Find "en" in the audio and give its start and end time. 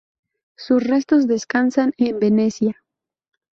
1.99-2.19